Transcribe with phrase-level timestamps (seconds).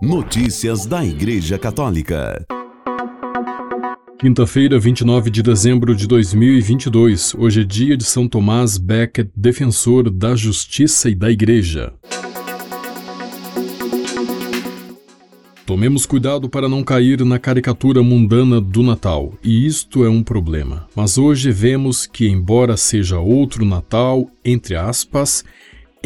[0.00, 2.46] Notícias da Igreja Católica.
[4.20, 7.34] Quinta-feira, 29 de dezembro de 2022.
[7.34, 11.92] Hoje é dia de São Tomás Becket, defensor da justiça e da Igreja.
[15.66, 20.86] Tomemos cuidado para não cair na caricatura mundana do Natal, e isto é um problema.
[20.94, 25.44] Mas hoje vemos que, embora seja outro Natal, entre aspas,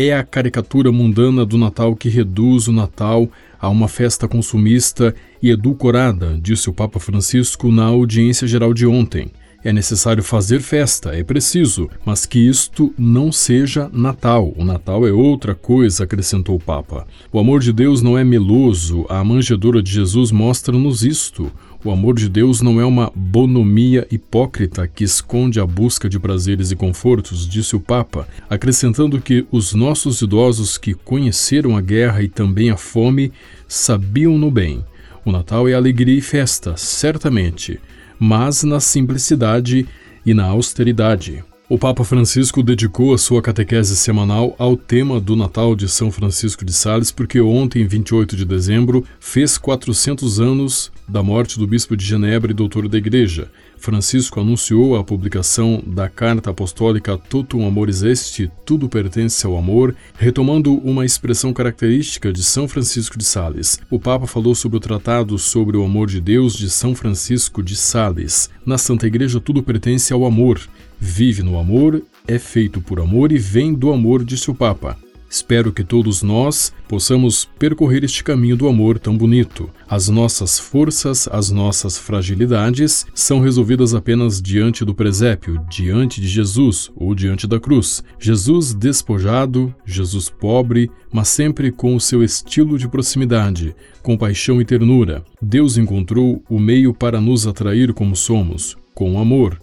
[0.09, 3.29] é a caricatura mundana do Natal que reduz o Natal
[3.61, 9.30] a uma festa consumista e edulcorada, disse o Papa Francisco na audiência geral de ontem.
[9.65, 14.52] É necessário fazer festa, é preciso, mas que isto não seja Natal.
[14.57, 17.07] O Natal é outra coisa, acrescentou o Papa.
[17.33, 21.52] O amor de Deus não é meloso, a manjedoura de Jesus mostra-nos isto.
[21.85, 26.73] O amor de Deus não é uma bonomia hipócrita que esconde a busca de prazeres
[26.73, 32.29] e confortos, disse o Papa, acrescentando que os nossos idosos que conheceram a guerra e
[32.29, 33.33] também a fome
[33.69, 34.85] sabiam no bem.
[35.24, 37.80] O Natal é alegria e festa, certamente,
[38.24, 39.84] mas na simplicidade
[40.24, 41.42] e na austeridade.
[41.68, 46.64] O Papa Francisco dedicou a sua catequese semanal ao tema do Natal de São Francisco
[46.64, 52.04] de Sales, porque ontem, 28 de dezembro, fez 400 anos da morte do bispo de
[52.04, 53.51] Genebra e doutor da Igreja.
[53.83, 60.75] Francisco anunciou a publicação da Carta Apostólica Totum Amoris Est, Tudo Pertence ao Amor, retomando
[60.77, 63.80] uma expressão característica de São Francisco de Sales.
[63.91, 67.75] O Papa falou sobre o Tratado sobre o Amor de Deus de São Francisco de
[67.75, 68.49] Sales.
[68.65, 70.60] Na Santa Igreja, tudo pertence ao amor.
[71.00, 74.97] Vive no amor, é feito por amor e vem do amor, disse o Papa.
[75.33, 79.71] Espero que todos nós possamos percorrer este caminho do amor tão bonito.
[79.88, 86.93] As nossas forças, as nossas fragilidades são resolvidas apenas diante do presépio, diante de Jesus
[86.94, 88.05] ou diante da cruz.
[88.19, 95.25] Jesus despojado, Jesus pobre, mas sempre com o seu estilo de proximidade, compaixão e ternura.
[95.41, 99.59] Deus encontrou o meio para nos atrair como somos, com amor.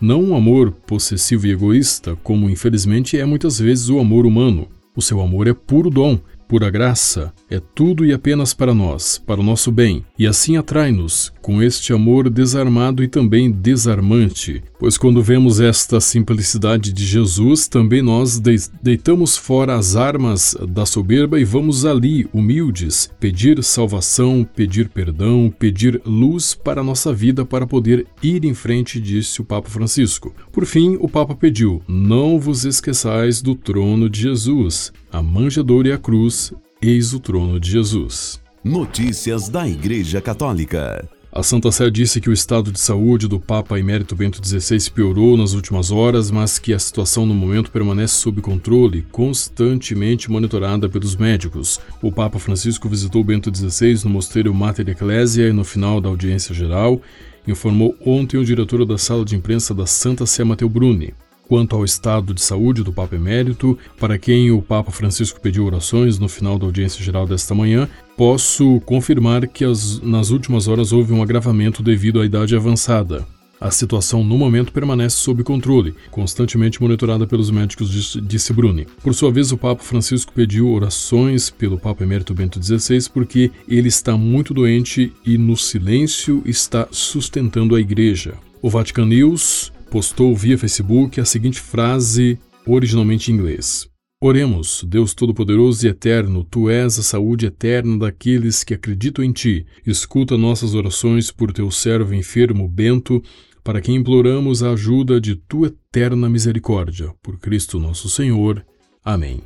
[0.00, 4.66] Não um amor possessivo e egoísta, como infelizmente é muitas vezes o amor humano.
[4.94, 6.18] O seu amor é puro dom,
[6.52, 11.32] pura graça, é tudo e apenas para nós, para o nosso bem, e assim atrai-nos
[11.40, 18.02] com este amor desarmado e também desarmante, pois quando vemos esta simplicidade de Jesus, também
[18.02, 18.38] nós
[18.82, 26.02] deitamos fora as armas da soberba e vamos ali, humildes, pedir salvação, pedir perdão, pedir
[26.04, 30.34] luz para a nossa vida para poder ir em frente, disse o Papa Francisco.
[30.52, 35.92] Por fim, o Papa pediu: Não vos esqueçais do trono de Jesus, a manjedoura e
[35.92, 38.40] a cruz, eis o trono de Jesus.
[38.64, 41.06] Notícias da Igreja Católica.
[41.30, 45.36] A Santa Sé disse que o estado de saúde do Papa Emérito Bento XVI piorou
[45.36, 51.14] nas últimas horas, mas que a situação no momento permanece sob controle, constantemente monitorada pelos
[51.14, 51.78] médicos.
[52.00, 56.54] O Papa Francisco visitou Bento XVI no Mosteiro Mater Ecclesia e no final da audiência
[56.54, 57.00] geral,
[57.46, 61.12] informou ontem o diretor da sala de imprensa da Santa Sé Mateu Bruni
[61.52, 66.18] quanto ao estado de saúde do Papa Emérito, para quem o Papa Francisco pediu orações
[66.18, 67.86] no final da audiência geral desta manhã,
[68.16, 73.26] posso confirmar que as, nas últimas horas houve um agravamento devido à idade avançada.
[73.60, 78.86] A situação no momento permanece sob controle, constantemente monitorada pelos médicos, disse Bruni.
[79.02, 83.88] Por sua vez, o Papa Francisco pediu orações pelo Papa Emérito Bento XVI porque ele
[83.88, 88.36] está muito doente e, no silêncio, está sustentando a Igreja.
[88.62, 93.86] O Vatican News postou via Facebook a seguinte frase, originalmente em inglês:
[94.18, 99.66] Oremos, Deus Todo-Poderoso e Eterno, Tu és a saúde eterna daqueles que acreditam em Ti.
[99.86, 103.22] Escuta nossas orações por Teu servo enfermo Bento,
[103.62, 107.12] para quem imploramos a ajuda de Tua eterna misericórdia.
[107.22, 108.64] Por Cristo nosso Senhor.
[109.04, 109.42] Amém.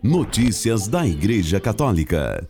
[0.00, 2.48] Notícias da Igreja Católica.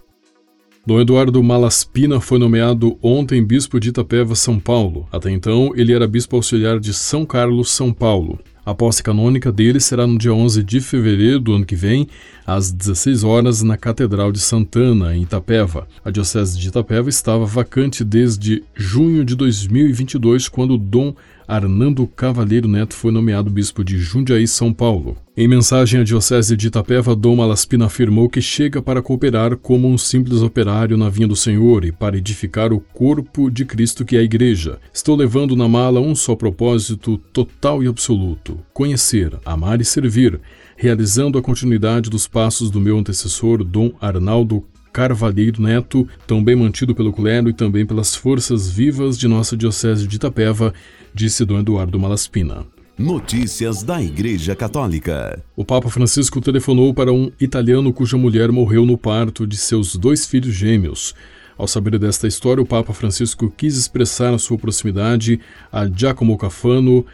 [0.88, 5.06] Dom Eduardo Malaspina foi nomeado ontem bispo de Itapeva, São Paulo.
[5.12, 8.38] Até então, ele era bispo auxiliar de São Carlos, São Paulo.
[8.64, 12.08] A posse canônica dele será no dia 11 de fevereiro do ano que vem,
[12.46, 15.86] às 16 horas, na Catedral de Santana, em Itapeva.
[16.02, 21.14] A Diocese de Itapeva estava vacante desde junho de 2022, quando Dom
[21.48, 25.16] Arnando Cavalheiro Neto foi nomeado bispo de Jundiaí, São Paulo.
[25.34, 29.96] Em mensagem à Diocese de Itapeva, Dom Malaspina afirmou que chega para cooperar como um
[29.96, 34.20] simples operário na vinha do Senhor e para edificar o corpo de Cristo que é
[34.20, 34.78] a Igreja.
[34.92, 40.38] Estou levando na mala um só propósito total e absoluto: conhecer, amar e servir,
[40.76, 44.66] realizando a continuidade dos passos do meu antecessor, Dom Arnaldo
[44.98, 50.08] Carvalheiro Neto, tão bem mantido pelo clero e também pelas forças vivas de nossa Diocese
[50.08, 50.74] de Itapeva,
[51.14, 52.66] disse Dom Eduardo Malaspina.
[52.98, 55.40] Notícias da Igreja Católica.
[55.54, 60.26] O Papa Francisco telefonou para um italiano cuja mulher morreu no parto de seus dois
[60.26, 61.14] filhos gêmeos.
[61.56, 65.38] Ao saber desta história, o Papa Francisco quis expressar a sua proximidade
[65.70, 67.06] a Giacomo Cafano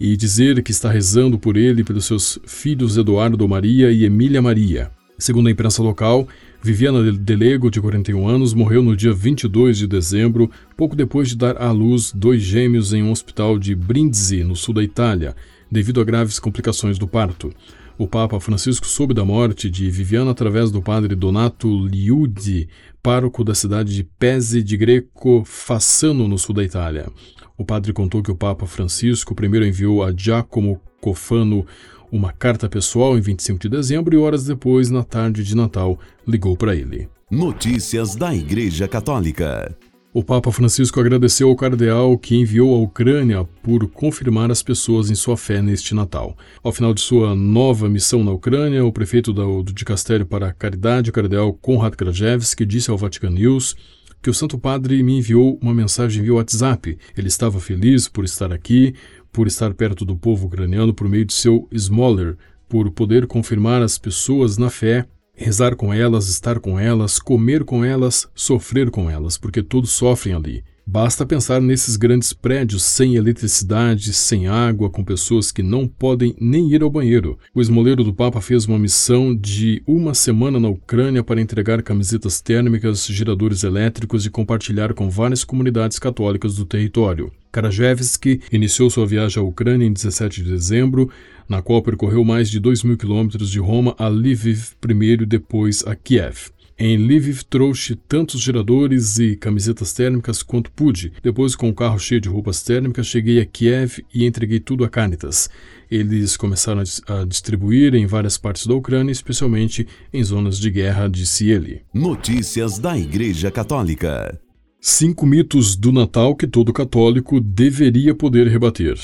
[0.00, 4.42] e dizer que está rezando por ele e pelos seus filhos Eduardo Maria e Emília
[4.42, 4.90] Maria.
[5.16, 6.28] Segundo a imprensa local,
[6.60, 11.56] Viviana Delego, de 41 anos, morreu no dia 22 de dezembro, pouco depois de dar
[11.56, 15.36] à luz dois gêmeos em um hospital de Brindisi, no sul da Itália,
[15.70, 17.52] devido a graves complicações do parto.
[17.96, 22.68] O Papa Francisco soube da morte de Viviana através do padre Donato Liudi,
[23.02, 27.08] pároco da cidade de Pese de Greco Fassano, no sul da Itália.
[27.56, 31.64] O padre contou que o Papa Francisco primeiro enviou a Giacomo Cofano
[32.10, 36.56] uma carta pessoal em 25 de dezembro e horas depois, na tarde de Natal, ligou
[36.56, 37.08] para ele.
[37.30, 39.76] Notícias da Igreja Católica.
[40.14, 45.14] O Papa Francisco agradeceu ao cardeal que enviou à Ucrânia por confirmar as pessoas em
[45.14, 46.36] sua fé neste Natal.
[46.62, 50.52] Ao final de sua nova missão na Ucrânia, o prefeito do, do Dicastério para a
[50.52, 53.76] Caridade, o cardeal Konrad Krajewski, disse ao Vatican News
[54.22, 56.98] que o Santo Padre me enviou uma mensagem via WhatsApp.
[57.16, 58.94] Ele estava feliz por estar aqui,
[59.32, 62.36] por estar perto do povo ucraniano por meio de seu Smoller,
[62.68, 65.06] por poder confirmar as pessoas na fé
[65.38, 70.34] rezar com elas, estar com elas, comer com elas, sofrer com elas, porque todos sofrem
[70.34, 70.64] ali.
[70.90, 76.72] Basta pensar nesses grandes prédios sem eletricidade, sem água, com pessoas que não podem nem
[76.72, 77.38] ir ao banheiro.
[77.54, 82.40] O esmoleiro do Papa fez uma missão de uma semana na Ucrânia para entregar camisetas
[82.40, 87.30] térmicas, geradores elétricos e compartilhar com várias comunidades católicas do território.
[87.52, 91.10] Karajevski iniciou sua viagem à Ucrânia em 17 de dezembro,
[91.48, 95.82] na qual percorreu mais de 2 mil quilômetros de Roma a Lviv primeiro e depois
[95.86, 96.50] a Kiev.
[96.80, 101.12] Em Lviv trouxe tantos geradores e camisetas térmicas quanto pude.
[101.20, 104.88] Depois, com o carro cheio de roupas térmicas, cheguei a Kiev e entreguei tudo a
[104.88, 105.50] Caritas.
[105.90, 111.50] Eles começaram a distribuir em várias partes da Ucrânia, especialmente em zonas de guerra, disse
[111.50, 111.82] ele.
[111.92, 114.40] Notícias da Igreja Católica.
[114.80, 118.96] Cinco mitos do Natal que todo católico deveria poder rebater.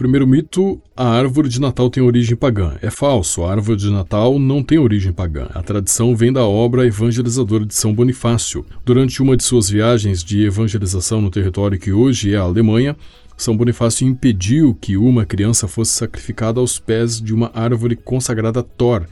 [0.00, 2.74] Primeiro mito: a árvore de Natal tem origem pagã.
[2.80, 5.50] É falso, a árvore de Natal não tem origem pagã.
[5.52, 8.64] A tradição vem da obra evangelizadora de São Bonifácio.
[8.82, 12.96] Durante uma de suas viagens de evangelização no território que hoje é a Alemanha,
[13.36, 18.62] São Bonifácio impediu que uma criança fosse sacrificada aos pés de uma árvore consagrada a
[18.62, 19.04] Thor,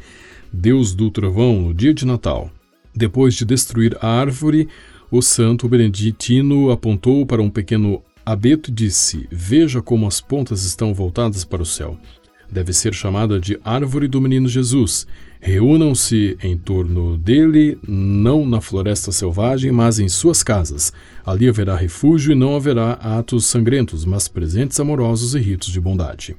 [0.50, 2.50] deus do trovão, no dia de Natal.
[2.96, 4.66] Depois de destruir a árvore,
[5.10, 8.02] o santo beneditino apontou para um pequeno
[8.32, 11.98] abeto disse: Veja como as pontas estão voltadas para o céu.
[12.50, 15.06] Deve ser chamada de Árvore do Menino Jesus.
[15.40, 20.92] Reúnam-se em torno dele, não na floresta selvagem, mas em suas casas.
[21.24, 26.36] Ali haverá refúgio e não haverá atos sangrentos, mas presentes amorosos e ritos de bondade.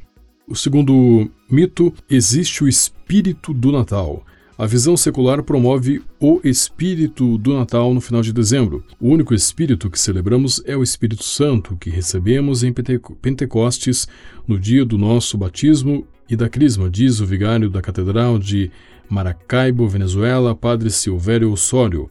[0.47, 4.23] O segundo mito: existe o espírito do Natal.
[4.59, 8.83] A visão secular promove o espírito do Natal no final de dezembro.
[8.99, 12.73] O único espírito que celebramos é o Espírito Santo, que recebemos em
[13.21, 14.05] Pentecostes
[14.45, 18.69] no dia do nosso batismo e da crisma, diz o vigário da Catedral de
[19.09, 22.09] Maracaibo, Venezuela, Padre Silvério Osório.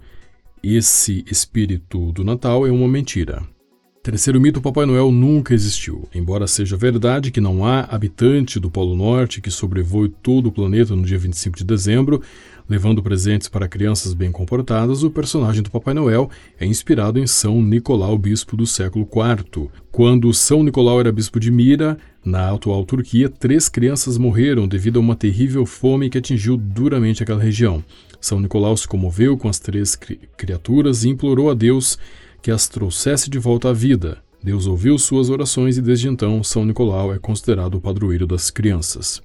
[0.63, 3.47] Esse espírito do Natal é uma mentira.
[4.09, 6.09] Terceiro mito: Papai Noel nunca existiu.
[6.15, 10.97] Embora seja verdade que não há habitante do Polo Norte que sobrevoe todo o planeta
[10.97, 12.23] no dia 25 de dezembro,
[12.67, 17.61] levando presentes para crianças bem comportadas, o personagem do Papai Noel é inspirado em São
[17.61, 19.69] Nicolau, bispo do século IV.
[19.93, 25.01] Quando São Nicolau era bispo de Mira, na atual Turquia, três crianças morreram devido a
[25.01, 27.85] uma terrível fome que atingiu duramente aquela região.
[28.19, 31.99] São Nicolau se comoveu com as três cri criaturas e implorou a Deus
[32.49, 34.23] que as trouxesse de volta à vida.
[34.43, 39.21] Deus ouviu suas orações e desde então São Nicolau é considerado o padroeiro das crianças.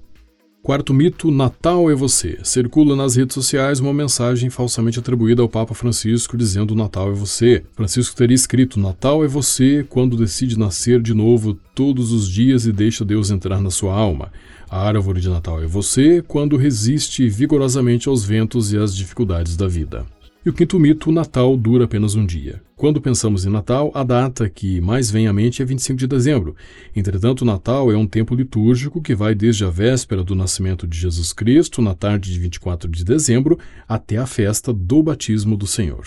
[0.62, 2.38] Quarto mito: Natal é você.
[2.44, 7.64] Circula nas redes sociais uma mensagem falsamente atribuída ao Papa Francisco dizendo Natal é você.
[7.72, 12.74] Francisco teria escrito Natal é você quando decide nascer de novo todos os dias e
[12.74, 14.34] deixa Deus entrar na sua alma.
[14.70, 19.70] A árvore de Natal é você quando resiste vigorosamente aos ventos e às dificuldades da
[19.70, 20.06] vida.
[20.46, 22.62] E o quinto mito, o Natal dura apenas um dia.
[22.76, 26.54] Quando pensamos em Natal, a data que mais vem à mente é 25 de dezembro.
[26.94, 30.98] Entretanto, o Natal é um tempo litúrgico que vai desde a véspera do nascimento de
[30.98, 33.58] Jesus Cristo, na tarde de 24 de dezembro,
[33.88, 36.04] até a festa do batismo do Senhor.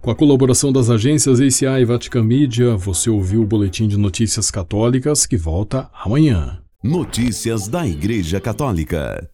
[0.00, 4.50] Com a colaboração das agências ACA e Vatican Media, você ouviu o Boletim de Notícias
[4.50, 6.58] Católicas que volta amanhã.
[6.82, 9.30] Notícias da Igreja Católica.